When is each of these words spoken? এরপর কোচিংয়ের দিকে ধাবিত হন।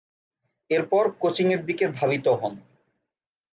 এরপর 0.69 1.03
কোচিংয়ের 1.19 1.61
দিকে 1.65 1.85
ধাবিত 1.97 2.25
হন। 2.41 2.53